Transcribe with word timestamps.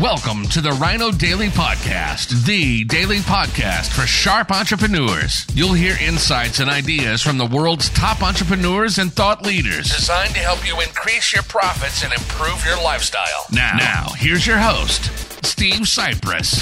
Welcome 0.00 0.48
to 0.48 0.60
the 0.60 0.72
Rhino 0.72 1.12
Daily 1.12 1.46
Podcast, 1.50 2.46
the 2.46 2.82
daily 2.82 3.18
podcast 3.18 3.92
for 3.92 4.08
sharp 4.08 4.50
entrepreneurs. 4.50 5.46
You'll 5.54 5.72
hear 5.72 5.96
insights 6.02 6.58
and 6.58 6.68
ideas 6.68 7.22
from 7.22 7.38
the 7.38 7.46
world's 7.46 7.90
top 7.90 8.20
entrepreneurs 8.20 8.98
and 8.98 9.12
thought 9.12 9.46
leaders 9.46 9.94
designed 9.94 10.34
to 10.34 10.40
help 10.40 10.66
you 10.66 10.80
increase 10.80 11.32
your 11.32 11.44
profits 11.44 12.02
and 12.02 12.12
improve 12.12 12.64
your 12.66 12.76
lifestyle. 12.82 13.46
Now, 13.52 13.76
now 13.78 14.08
here's 14.16 14.44
your 14.44 14.58
host, 14.58 15.04
Steve 15.46 15.82
Sipress. 15.82 16.60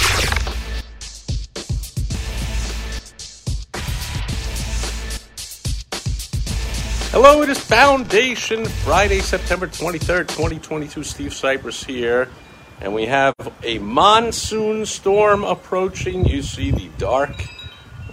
Hello, 7.09 7.41
it 7.41 7.49
is 7.49 7.57
Foundation 7.57 8.65
Friday, 8.65 9.21
September 9.21 9.65
23rd, 9.65 10.27
2022. 10.27 11.03
Steve 11.03 11.31
Sipress 11.31 11.83
here. 11.83 12.29
And 12.81 12.93
we 12.93 13.05
have 13.05 13.33
a 13.63 13.79
monsoon 13.79 14.85
storm 14.85 15.43
approaching. 15.43 16.25
You 16.25 16.41
see 16.41 16.71
the 16.71 16.89
dark 16.97 17.45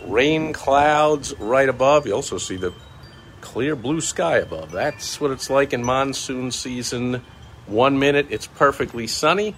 rain 0.07 0.53
clouds 0.53 1.35
right 1.39 1.69
above. 1.69 2.07
You 2.07 2.15
also 2.15 2.39
see 2.39 2.57
the 2.57 2.73
clear 3.41 3.75
blue 3.75 4.01
sky 4.01 4.37
above. 4.37 4.71
That's 4.71 5.21
what 5.21 5.31
it's 5.31 5.51
like 5.51 5.73
in 5.73 5.85
monsoon 5.85 6.51
season. 6.51 7.23
One 7.67 7.99
minute 7.99 8.27
it's 8.31 8.47
perfectly 8.47 9.07
sunny, 9.07 9.55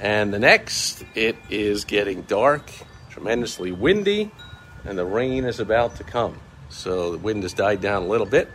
and 0.00 0.32
the 0.32 0.38
next 0.38 1.04
it 1.14 1.36
is 1.48 1.84
getting 1.84 2.22
dark, 2.22 2.70
tremendously 3.10 3.72
windy, 3.72 4.30
and 4.84 4.98
the 4.98 5.04
rain 5.04 5.44
is 5.44 5.60
about 5.60 5.96
to 5.96 6.04
come. 6.04 6.38
So 6.68 7.12
the 7.12 7.18
wind 7.18 7.42
has 7.44 7.54
died 7.54 7.80
down 7.80 8.02
a 8.02 8.06
little 8.06 8.26
bit. 8.26 8.50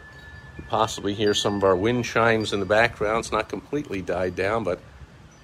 You 0.58 0.64
possibly 0.70 1.16
hear 1.16 1.34
some 1.34 1.56
of 1.56 1.64
our 1.64 1.76
wind 1.76 2.06
chimes 2.06 2.54
in 2.54 2.60
the 2.60 2.66
background. 2.66 3.20
It's 3.20 3.32
not 3.32 3.50
completely 3.50 4.02
died 4.02 4.36
down, 4.36 4.64
but 4.64 4.80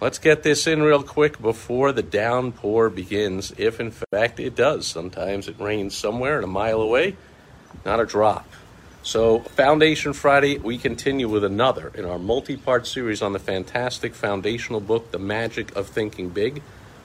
let's 0.02 0.20
get 0.20 0.44
this 0.44 0.68
in 0.68 0.82
real 0.82 1.04
quick 1.04 1.42
before 1.42 1.92
the 1.92 2.04
downpour 2.04 2.90
begins. 2.90 3.54
If 3.58 3.80
in 3.80 3.92
fact 3.92 4.40
it 4.40 4.56
does, 4.56 4.88
sometimes 4.88 5.48
it 5.48 5.60
rains 5.60 5.96
somewhere 5.96 6.36
and 6.36 6.44
a 6.44 6.48
mile 6.48 6.82
away, 6.82 7.16
not 7.86 8.00
a 8.00 8.06
drop. 8.06 8.48
So, 9.02 9.40
Foundation 9.40 10.12
Friday, 10.12 10.58
we 10.58 10.78
continue 10.78 11.30
with 11.30 11.46
another 11.46 11.90
in 11.96 12.04
our 12.04 12.20
multi 12.20 12.58
part 12.58 12.86
series 12.86 13.22
on 13.22 13.32
the 13.32 13.40
fantastic 13.40 14.14
foundational 14.14 14.82
book, 14.82 15.12
The 15.12 15.20
Magic 15.20 15.76
of 15.76 15.88
Thinking 15.88 16.30
Big, 16.30 16.62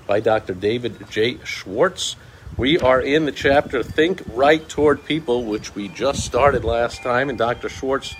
by 0.06 0.20
Dr. 0.20 0.54
David 0.54 1.08
J. 1.08 1.38
Schwartz. 1.44 2.16
We 2.56 2.78
are 2.78 3.00
in 3.00 3.26
the 3.26 3.32
chapter 3.32 3.82
Think 3.82 4.22
Right 4.28 4.68
Toward 4.68 5.04
People, 5.04 5.44
which 5.44 5.74
we 5.74 5.88
just 5.88 6.24
started 6.24 6.64
last 6.64 7.02
time, 7.02 7.28
and 7.28 7.38
Dr. 7.38 7.68
Schwartz 7.68 8.14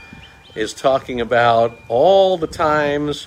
is 0.54 0.72
talking 0.72 1.20
about 1.20 1.76
all 1.88 2.36
the 2.36 2.46
times, 2.46 3.26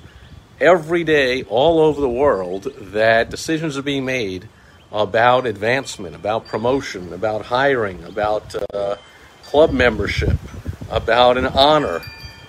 every 0.60 1.04
day, 1.04 1.44
all 1.44 1.80
over 1.80 2.02
the 2.02 2.10
world, 2.10 2.64
that 2.92 3.30
decisions 3.30 3.78
are 3.78 3.82
being 3.82 4.06
made 4.06 4.48
about 4.92 5.46
advancement, 5.46 6.16
about 6.16 6.48
promotion, 6.48 7.14
about 7.14 7.46
hiring, 7.46 8.04
about 8.04 8.56
uh, 8.74 8.96
club 9.44 9.72
membership, 9.72 10.38
about 10.90 11.38
an 11.38 11.46
honor, 11.48 12.02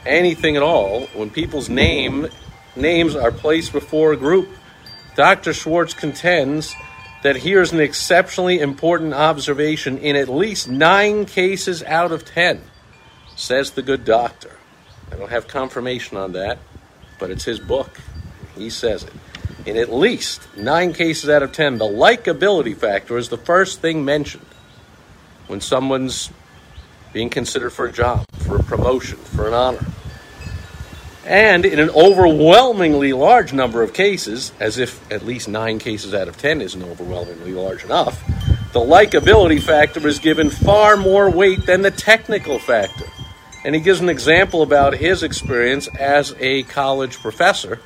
anything 0.07 0.57
at 0.57 0.63
all. 0.63 1.07
When 1.09 1.31
people's 1.31 1.69
name 1.69 2.29
names 2.77 3.17
are 3.17 3.33
placed 3.33 3.73
before 3.73 4.13
a 4.13 4.17
group, 4.17 4.49
Dr. 5.17 5.53
Schwartz 5.53 5.95
contends 5.95 6.75
that 7.23 7.37
here's 7.37 7.73
an 7.73 7.81
exceptionally 7.81 8.61
important 8.61 9.13
observation 9.13 9.99
in 9.99 10.15
at 10.15 10.29
least 10.29 10.69
nine 10.69 11.25
cases 11.25 11.83
out 11.83 12.13
of 12.13 12.25
ten, 12.25 12.63
says 13.35 13.73
the 13.73 13.83
good 13.83 14.05
doctor. 14.05 14.53
I 15.11 15.17
don't 15.17 15.31
have 15.31 15.49
confirmation 15.49 16.17
on 16.17 16.33
that, 16.33 16.59
but 17.19 17.31
it's 17.31 17.45
his 17.45 17.61
book. 17.61 18.01
He 18.57 18.71
says 18.71 19.05
it. 19.05 19.13
In 19.67 19.77
at 19.77 19.93
least 19.93 20.49
nine 20.57 20.93
cases 20.93 21.29
out 21.29 21.43
of 21.43 21.53
ten, 21.53 21.79
the 21.79 21.85
likability 21.85 22.77
factor 22.77 23.19
is 23.19 23.29
the 23.29 23.37
first 23.37 23.81
thing 23.81 24.05
mentioned 24.05 24.47
when 25.47 25.61
someone's 25.61 26.31
being 27.13 27.31
considered 27.31 27.71
for 27.71 27.87
a 27.87 27.93
job, 27.93 28.25
for 28.39 28.57
a 28.57 28.63
promotion, 28.63 29.17
for 29.19 29.49
an 29.49 29.55
honor. 29.55 29.85
And 31.25 31.67
in 31.67 31.79
an 31.79 31.91
overwhelmingly 31.91 33.13
large 33.13 33.53
number 33.53 33.83
of 33.83 33.93
cases, 33.93 34.53
as 34.61 34.79
if 34.79 35.11
at 35.13 35.27
least 35.27 35.49
nine 35.49 35.79
cases 35.79 36.15
out 36.15 36.29
of 36.29 36.39
ten 36.39 36.63
isn't 36.63 36.83
overwhelmingly 36.83 37.53
large 37.53 37.85
enough, 37.85 38.23
the 38.73 38.81
likability 38.81 39.61
factor 39.61 40.07
is 40.07 40.19
given 40.19 40.49
far 40.49 40.97
more 40.97 41.29
weight 41.29 41.67
than 41.67 41.83
the 41.83 41.91
technical 41.91 42.59
factor. 42.59 43.05
And 43.65 43.75
he 43.75 43.81
gives 43.81 44.01
an 44.01 44.09
example 44.09 44.63
about 44.63 44.95
his 44.95 45.23
experience 45.23 45.89
as 45.89 46.35
a 46.39 46.63
college 46.65 47.19
professor, 47.19 47.81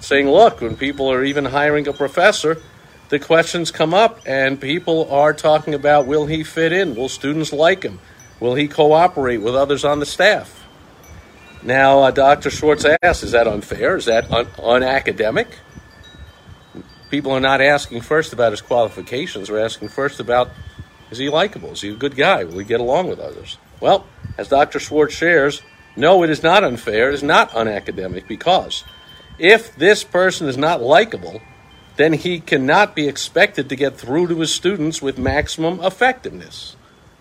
saying, 0.00 0.28
Look, 0.28 0.60
when 0.60 0.76
people 0.76 1.10
are 1.10 1.24
even 1.24 1.44
hiring 1.46 1.86
a 1.86 1.92
professor, 1.92 2.60
the 3.08 3.18
questions 3.18 3.70
come 3.70 3.94
up, 3.94 4.20
and 4.26 4.60
people 4.60 5.10
are 5.10 5.32
talking 5.32 5.74
about 5.74 6.06
will 6.06 6.26
he 6.26 6.42
fit 6.42 6.72
in? 6.72 6.94
Will 6.94 7.08
students 7.08 7.52
like 7.52 7.82
him? 7.82 8.00
Will 8.40 8.54
he 8.54 8.66
cooperate 8.66 9.38
with 9.38 9.54
others 9.54 9.84
on 9.84 10.00
the 10.00 10.06
staff? 10.06 10.66
Now, 11.62 12.00
uh, 12.00 12.10
Dr. 12.10 12.50
Schwartz 12.50 12.84
asks, 13.02 13.22
is 13.22 13.32
that 13.32 13.46
unfair? 13.46 13.96
Is 13.96 14.06
that 14.06 14.30
un- 14.32 14.46
unacademic? 14.46 15.46
People 17.10 17.32
are 17.32 17.40
not 17.40 17.60
asking 17.60 18.00
first 18.00 18.32
about 18.32 18.52
his 18.52 18.60
qualifications. 18.60 19.48
They're 19.48 19.64
asking 19.64 19.88
first 19.88 20.18
about 20.18 20.50
is 21.10 21.18
he 21.18 21.28
likable? 21.28 21.72
Is 21.72 21.82
he 21.82 21.90
a 21.90 21.94
good 21.94 22.16
guy? 22.16 22.42
Will 22.44 22.58
he 22.58 22.64
get 22.64 22.80
along 22.80 23.08
with 23.08 23.20
others? 23.20 23.58
Well, 23.80 24.06
as 24.38 24.48
Dr. 24.48 24.78
Schwartz 24.78 25.14
shares, 25.14 25.62
no, 25.96 26.22
it 26.22 26.30
is 26.30 26.42
not 26.42 26.64
unfair. 26.64 27.10
It 27.10 27.14
is 27.14 27.22
not 27.22 27.50
unacademic 27.50 28.26
because 28.26 28.84
if 29.38 29.74
this 29.76 30.04
person 30.04 30.48
is 30.48 30.56
not 30.56 30.80
likable, 30.80 31.42
then 31.96 32.14
he 32.14 32.40
cannot 32.40 32.94
be 32.94 33.06
expected 33.06 33.68
to 33.68 33.76
get 33.76 33.98
through 33.98 34.28
to 34.28 34.40
his 34.40 34.54
students 34.54 35.02
with 35.02 35.18
maximum 35.18 35.80
effectiveness. 35.80 36.76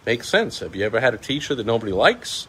Makes 0.05 0.29
sense. 0.29 0.59
Have 0.59 0.75
you 0.75 0.85
ever 0.85 0.99
had 0.99 1.13
a 1.13 1.17
teacher 1.17 1.53
that 1.55 1.65
nobody 1.65 1.91
likes? 1.91 2.47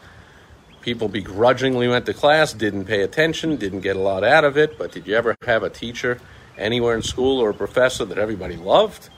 People 0.81 1.09
begrudgingly 1.09 1.89
went 1.89 2.07
to 2.07 2.15
class, 2.15 2.53
didn't 2.53 2.87
pay 2.87 3.03
attention, 3.03 3.57
didn't 3.57 3.81
get 3.81 3.97
a 3.97 4.01
lot 4.01 4.25
out 4.25 4.45
of 4.45 4.57
it, 4.57 4.79
but 4.79 4.93
did 4.93 5.07
you 5.07 5.15
ever 5.15 5.37
have 5.45 5.63
a 5.63 5.71
teacher 5.71 6.19
anywhere 6.57 6.95
in 6.95 7.03
school 7.03 7.41
or 7.41 7.51
a 7.51 7.55
professor 7.55 8.05
that 8.05 8.19
everybody 8.19 8.57
loved? 8.57 9.09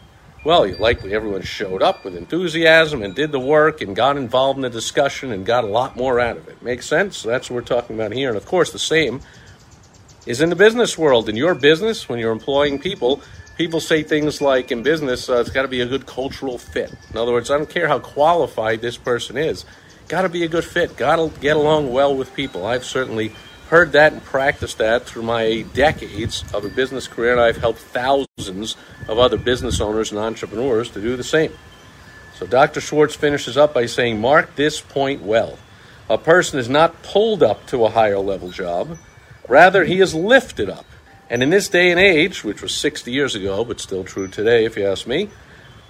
Well, 0.45 0.71
likely 0.79 1.15
everyone 1.15 1.41
showed 1.41 1.83
up 1.83 2.05
with 2.05 2.15
enthusiasm 2.15 3.03
and 3.03 3.15
did 3.15 3.33
the 3.33 3.41
work 3.41 3.81
and 3.81 3.97
got 3.97 4.19
involved 4.19 4.59
in 4.59 4.63
the 4.63 4.69
discussion 4.69 5.33
and 5.33 5.47
got 5.47 5.65
a 5.65 5.69
lot 5.69 5.97
more 5.97 6.21
out 6.21 6.37
of 6.37 6.47
it. 6.49 6.63
Makes 6.63 6.87
sense? 6.87 7.23
That's 7.23 7.49
what 7.49 7.55
we're 7.55 7.63
talking 7.63 7.97
about 7.97 8.13
here. 8.13 8.29
And 8.29 8.37
of 8.37 8.45
course, 8.45 8.71
the 8.71 8.79
same 8.79 9.23
is 10.27 10.43
in 10.43 10.51
the 10.51 10.57
business 10.57 10.99
world. 10.99 11.31
In 11.31 11.37
your 11.37 11.55
business, 11.55 12.11
when 12.11 12.19
you're 12.19 12.31
employing 12.31 12.79
people, 12.79 13.23
people 13.57 13.81
say 13.81 14.03
things 14.03 14.43
like 14.43 14.71
in 14.71 14.83
business, 14.83 15.31
uh, 15.31 15.37
it's 15.37 15.49
got 15.49 15.63
to 15.63 15.69
be 15.69 15.81
a 15.81 15.87
good 15.87 16.05
cultural 16.05 16.59
fit. 16.59 16.93
In 17.11 17.17
other 17.17 17.33
words, 17.33 17.51
I 17.51 17.57
don't 17.57 17.71
care 17.71 17.89
how 17.89 17.99
qualified 17.99 18.83
this 18.83 18.99
person 18.99 19.39
is, 19.39 19.65
got 20.09 20.23
to 20.23 20.29
be 20.29 20.45
a 20.45 20.49
good 20.49 20.65
fit, 20.65 20.99
got 20.99 21.17
to 21.17 21.33
get 21.41 21.57
along 21.57 21.91
well 21.91 22.15
with 22.15 22.35
people. 22.35 22.67
I've 22.67 22.85
certainly 22.85 23.33
heard 23.71 23.93
that 23.93 24.13
and 24.13 24.23
practiced 24.23 24.79
that 24.79 25.05
through 25.05 25.23
my 25.23 25.65
decades 25.75 26.45
of 26.53 26.65
a 26.65 26.69
business 26.69 27.09
career, 27.09 27.33
and 27.33 27.41
I've 27.41 27.57
helped 27.57 27.81
thousands 27.81 28.77
of 29.09 29.19
other 29.19 29.39
business 29.39 29.81
owners 29.81 30.11
and 30.11 30.21
entrepreneurs 30.21 30.91
to 30.91 31.01
do 31.01 31.17
the 31.17 31.25
same. 31.25 31.53
So 32.35 32.47
Dr. 32.47 32.81
Schwartz 32.81 33.15
finishes 33.15 33.57
up 33.57 33.73
by 33.73 33.87
saying, 33.87 34.21
Mark 34.21 34.57
this 34.57 34.81
point 34.81 35.23
well. 35.23 35.59
A 36.11 36.19
person 36.19 36.59
is 36.59 36.69
not 36.69 37.03
pulled 37.03 37.43
up 37.43 37.67
to 37.69 37.85
a 37.85 37.91
higher 37.91 38.19
level 38.19 38.51
job, 38.51 38.99
rather, 39.49 39.85
he 39.85 40.01
is 40.01 40.15
lifted 40.15 40.69
up. 40.69 40.85
And 41.31 41.43
in 41.43 41.51
this 41.51 41.69
day 41.69 41.91
and 41.91 41.99
age, 41.99 42.45
which 42.45 42.61
was 42.61 42.75
60 42.75 43.11
years 43.11 43.35
ago, 43.35 43.65
but 43.65 43.81
still 43.81 44.05
true 44.05 44.29
today, 44.29 44.67
if 44.67 44.77
you 44.77 44.87
ask 44.87 45.07
me, 45.07 45.31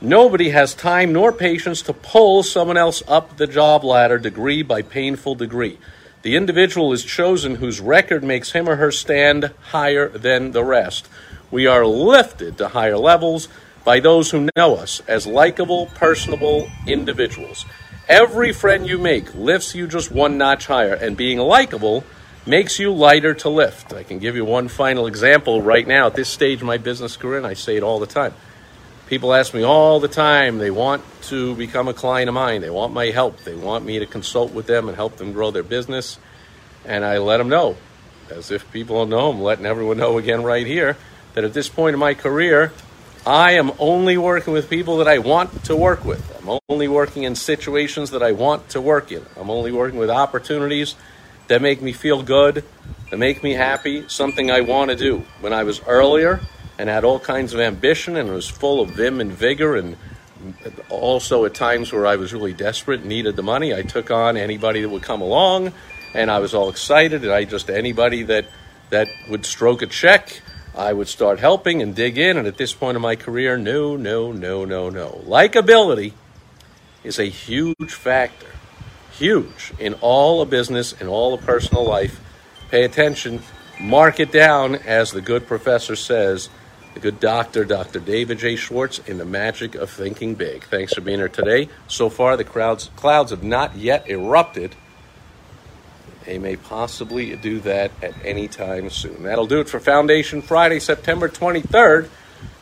nobody 0.01 0.51
has 0.51 0.75
time 0.75 1.13
nor 1.13 1.33
patience 1.33 1.83
to 1.83 1.93
pull 1.93 2.43
someone 2.43 2.77
else 2.77 3.03
up 3.09 3.37
the 3.37 3.47
job 3.47 3.83
ladder 3.83 4.19
degree 4.19 4.63
by 4.63 4.83
painful 4.83 5.35
degree. 5.35 5.79
The 6.25 6.37
individual 6.37 6.95
is 6.95 7.05
chosen 7.05 7.57
whose 7.57 7.83
record 7.83 8.25
makes 8.25 8.53
him 8.53 8.67
or 8.67 8.77
her 8.77 8.91
stand 8.91 9.51
higher 9.61 10.09
than 10.09 10.53
the 10.53 10.65
rest. 10.65 11.07
We 11.51 11.67
are 11.67 11.85
lifted 11.85 12.57
to 12.57 12.69
higher 12.69 12.97
levels 12.97 13.49
by 13.85 14.01
those 14.01 14.31
who 14.31 14.49
know 14.57 14.77
us 14.77 15.03
as 15.07 15.27
likable, 15.27 15.85
personable 15.95 16.71
individuals. 16.87 17.67
Every 18.09 18.55
friend 18.55 18.87
you 18.87 18.97
make 18.97 19.35
lifts 19.35 19.75
you 19.75 19.87
just 19.87 20.11
one 20.11 20.39
notch 20.39 20.67
higher, 20.67 20.95
and 20.95 21.15
being 21.15 21.39
likable 21.39 22.05
makes 22.47 22.79
you 22.79 22.91
lighter 22.91 23.35
to 23.35 23.51
lift. 23.51 23.93
I 23.93 24.03
can 24.03 24.19
give 24.19 24.35
you 24.35 24.47
one 24.47 24.69
final 24.69 25.07
example 25.07 25.61
right 25.61 25.87
now 25.87 26.07
at 26.07 26.15
this 26.15 26.31
stage 26.31 26.63
of 26.63 26.67
my 26.67 26.79
business 26.79 27.19
career, 27.19 27.37
and 27.37 27.47
I 27.47 27.53
say 27.53 27.77
it 27.77 27.83
all 27.83 27.99
the 27.99 28.07
time. 28.07 28.33
People 29.07 29.35
ask 29.35 29.53
me 29.53 29.63
all 29.63 30.01
the 30.01 30.09
time, 30.09 30.57
they 30.57 30.71
want 30.71 31.03
to 31.25 31.55
become 31.57 31.89
a 31.89 31.95
client 31.95 32.29
of 32.29 32.35
mine, 32.35 32.63
they 32.63 32.71
want 32.71 32.95
my 32.95 33.07
help, 33.07 33.39
they 33.45 33.55
want 33.55 33.85
me 33.85 33.99
to 33.99 34.07
consult 34.07 34.53
with 34.53 34.67
them 34.67 34.89
and 34.89 34.97
help 34.97 35.17
them 35.17 35.33
grow 35.35 35.51
their 35.51 35.63
business, 35.63 36.19
and 36.87 37.05
I 37.05 37.19
let 37.19 37.37
them 37.37 37.51
know. 37.51 37.77
As 38.31 38.51
if 38.51 38.71
people 38.73 38.97
don't 38.97 39.11
know, 39.11 39.31
I'm 39.31 39.43
letting 39.43 39.67
everyone 39.67 39.99
know 39.99 40.17
again 40.17 40.43
right 40.43 40.67
here 40.67 40.97
that 41.35 41.45
at 41.45 41.53
this 41.53 41.69
point 41.69 41.93
in 41.93 42.01
my 42.01 42.15
career, 42.15 42.73
I 43.27 43.53
am 43.53 43.73
only 43.79 44.17
working 44.17 44.55
with 44.55 44.71
people 44.71 44.99
that 44.99 45.09
I 45.09 45.19
want 45.19 45.65
to 45.65 45.77
work 45.77 46.05
with. 46.05 46.23
I'm 46.39 46.59
only 46.69 46.89
working 46.89 47.25
in 47.25 47.35
situations 47.35 48.11
that 48.11 48.23
I 48.23 48.33
want 48.33 48.71
to 48.71 48.81
work 48.81 49.13
in. 49.13 49.25
I'm 49.37 49.51
only 49.51 49.73
working 49.73 49.99
with 49.99 50.11
opportunities 50.11 50.95
that 51.49 51.61
make 51.61 51.83
me 51.83 51.93
feel 51.93 52.23
good, 52.23 52.65
that 53.11 53.19
make 53.19 53.43
me 53.43 53.53
happy, 53.53 54.09
something 54.09 54.51
I 54.51 54.63
want 54.63 54.91
to 54.91 54.97
do. 54.97 55.25
When 55.41 55.53
I 55.53 55.65
was 55.65 55.81
earlier, 55.87 56.41
and 56.79 56.89
had 56.89 57.05
all 57.05 57.19
kinds 57.19 57.55
of 57.55 57.61
ambition 57.61 58.17
and 58.17 58.31
was 58.31 58.49
full 58.49 58.81
of 58.81 58.91
vim 58.91 59.21
and 59.21 59.33
vigor 59.33 59.77
and 59.77 59.97
also 60.89 61.45
at 61.45 61.55
times 61.55 61.93
where 61.93 62.07
I 62.07 62.17
was 62.17 62.33
really 62.33 62.53
desperate 62.53 63.01
and 63.01 63.09
needed 63.09 63.37
the 63.37 63.43
money, 63.43 63.75
I 63.75 63.83
took 63.83 64.11
on 64.11 64.37
anybody 64.37 64.83
that 64.83 64.89
would 64.89 65.03
come 65.03 65.21
along 65.21 65.73
and 66.15 66.31
I 66.31 66.39
was 66.39 66.55
all 66.55 66.69
excited 66.69 67.23
and 67.25 67.33
I 67.33 67.45
just 67.45 67.71
anybody 67.71 68.23
that 68.25 68.47
that 68.91 69.09
would 69.29 69.47
stroke 69.47 69.83
a 69.83 69.87
check, 69.87 70.41
I 70.77 70.93
would 70.93 71.09
start 71.09 71.41
helping 71.41 71.81
and 71.83 71.95
dig 71.95 72.19
in 72.19 72.37
and 72.37 72.47
at 72.47 72.59
this 72.59 72.75
point 72.75 72.97
in 72.97 73.03
my 73.03 73.17
career, 73.17 73.57
no, 73.57 73.97
no, 73.97 74.33
no, 74.33 74.65
no, 74.65 74.91
no. 74.91 75.23
Likability 75.27 76.13
is 77.03 77.19
a 77.19 77.25
huge 77.25 77.93
factor. 77.93 78.47
Huge 79.13 79.73
in 79.79 79.95
all 80.01 80.43
a 80.43 80.47
business 80.47 80.93
in 80.93 81.07
all 81.07 81.35
a 81.35 81.39
personal 81.39 81.85
life. 81.85 82.21
Pay 82.71 82.85
attention, 82.85 83.41
mark 83.81 84.19
it 84.19 84.33
down 84.33 84.75
as 84.75 85.13
the 85.13 85.21
good 85.21 85.47
professor 85.47 85.95
says 85.95 86.49
the 86.95 87.01
good 87.01 87.21
doctor, 87.21 87.65
Dr. 87.65 87.99
David 87.99 88.39
J. 88.39 88.57
Schwartz, 88.57 89.01
in 89.01 89.19
the 89.19 89.25
magic 89.25 89.75
of 89.75 89.91
thinking 89.91 90.35
big. 90.35 90.65
Thanks 90.65 90.95
for 90.95 91.01
being 91.01 91.19
here 91.19 91.29
today. 91.29 91.69
So 91.89 92.09
far, 92.09 92.37
the 92.37 92.45
crowds, 92.45 92.91
clouds 92.97 93.31
have 93.31 93.43
not 93.43 93.77
yet 93.77 94.09
erupted. 94.09 94.77
They 96.25 96.39
may 96.39 96.57
possibly 96.57 97.37
do 97.37 97.61
that 97.61 97.91
at 98.03 98.15
any 98.25 98.49
time 98.49 98.89
soon. 98.91 99.25
That'll 99.25 99.47
do 99.47 99.61
it 99.61 99.69
for 99.69 99.81
Foundation 99.81 100.41
Friday, 100.41 100.79
September 100.79 101.29
23rd, 101.29 102.09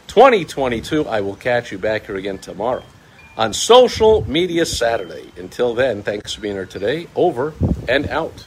2022. 0.08 1.06
I 1.06 1.20
will 1.20 1.36
catch 1.36 1.70
you 1.70 1.78
back 1.78 2.06
here 2.06 2.16
again 2.16 2.38
tomorrow 2.38 2.82
on 3.36 3.52
Social 3.52 4.28
Media 4.28 4.66
Saturday. 4.66 5.30
Until 5.36 5.74
then, 5.74 6.02
thanks 6.02 6.34
for 6.34 6.40
being 6.40 6.54
here 6.54 6.66
today. 6.66 7.06
Over 7.14 7.54
and 7.86 8.08
out. 8.08 8.46